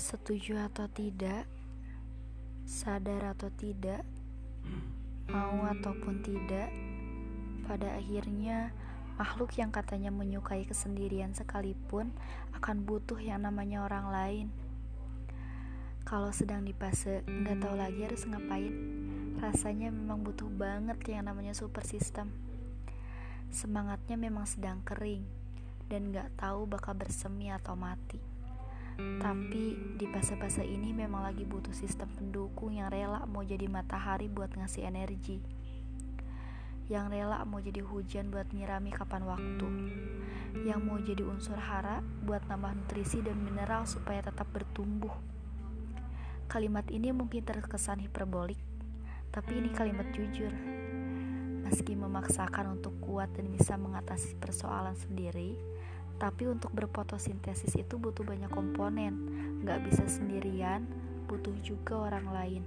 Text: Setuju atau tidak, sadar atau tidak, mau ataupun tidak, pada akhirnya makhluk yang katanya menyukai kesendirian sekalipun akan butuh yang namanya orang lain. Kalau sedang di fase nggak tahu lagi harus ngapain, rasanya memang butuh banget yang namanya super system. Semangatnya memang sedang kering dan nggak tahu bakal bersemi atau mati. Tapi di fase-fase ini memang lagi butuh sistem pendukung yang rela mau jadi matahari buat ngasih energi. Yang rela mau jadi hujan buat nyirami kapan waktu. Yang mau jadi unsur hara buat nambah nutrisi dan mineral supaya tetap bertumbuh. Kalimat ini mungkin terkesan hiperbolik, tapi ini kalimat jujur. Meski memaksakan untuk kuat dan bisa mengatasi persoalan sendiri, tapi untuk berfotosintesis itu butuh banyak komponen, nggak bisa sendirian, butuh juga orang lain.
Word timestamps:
Setuju 0.00 0.56
atau 0.56 0.88
tidak, 0.88 1.44
sadar 2.64 3.36
atau 3.36 3.52
tidak, 3.52 4.00
mau 5.28 5.68
ataupun 5.68 6.24
tidak, 6.24 6.72
pada 7.68 8.00
akhirnya 8.00 8.72
makhluk 9.20 9.52
yang 9.60 9.68
katanya 9.68 10.08
menyukai 10.08 10.64
kesendirian 10.64 11.36
sekalipun 11.36 12.16
akan 12.56 12.88
butuh 12.88 13.20
yang 13.20 13.44
namanya 13.44 13.84
orang 13.84 14.08
lain. 14.08 14.46
Kalau 16.08 16.32
sedang 16.32 16.64
di 16.64 16.72
fase 16.72 17.20
nggak 17.28 17.60
tahu 17.60 17.76
lagi 17.76 18.00
harus 18.00 18.24
ngapain, 18.24 18.72
rasanya 19.36 19.92
memang 19.92 20.24
butuh 20.24 20.48
banget 20.48 20.96
yang 21.12 21.28
namanya 21.28 21.52
super 21.52 21.84
system. 21.84 22.32
Semangatnya 23.52 24.16
memang 24.16 24.48
sedang 24.48 24.80
kering 24.80 25.28
dan 25.92 26.08
nggak 26.08 26.40
tahu 26.40 26.64
bakal 26.64 26.96
bersemi 26.96 27.52
atau 27.52 27.76
mati. 27.76 28.39
Tapi 28.96 29.96
di 30.00 30.06
fase-fase 30.08 30.64
ini 30.64 30.90
memang 30.90 31.22
lagi 31.22 31.44
butuh 31.44 31.76
sistem 31.76 32.08
pendukung 32.16 32.74
yang 32.74 32.88
rela 32.88 33.22
mau 33.28 33.44
jadi 33.44 33.68
matahari 33.68 34.26
buat 34.26 34.50
ngasih 34.56 34.88
energi. 34.88 35.38
Yang 36.90 37.06
rela 37.14 37.46
mau 37.46 37.62
jadi 37.62 37.86
hujan 37.86 38.34
buat 38.34 38.50
nyirami 38.50 38.90
kapan 38.90 39.22
waktu. 39.22 39.68
Yang 40.66 40.80
mau 40.82 40.98
jadi 40.98 41.22
unsur 41.22 41.54
hara 41.54 42.02
buat 42.26 42.42
nambah 42.50 42.74
nutrisi 42.74 43.22
dan 43.22 43.38
mineral 43.38 43.86
supaya 43.86 44.26
tetap 44.26 44.50
bertumbuh. 44.50 45.14
Kalimat 46.50 46.90
ini 46.90 47.14
mungkin 47.14 47.46
terkesan 47.46 48.02
hiperbolik, 48.02 48.58
tapi 49.30 49.62
ini 49.62 49.70
kalimat 49.70 50.10
jujur. 50.10 50.50
Meski 51.62 51.94
memaksakan 51.94 52.74
untuk 52.74 52.98
kuat 52.98 53.30
dan 53.38 53.46
bisa 53.54 53.78
mengatasi 53.78 54.34
persoalan 54.42 54.98
sendiri, 54.98 55.54
tapi 56.20 56.44
untuk 56.44 56.68
berfotosintesis 56.76 57.80
itu 57.80 57.96
butuh 57.96 58.28
banyak 58.28 58.52
komponen, 58.52 59.16
nggak 59.64 59.88
bisa 59.88 60.04
sendirian, 60.04 60.84
butuh 61.24 61.56
juga 61.64 62.12
orang 62.12 62.28
lain. 62.28 62.62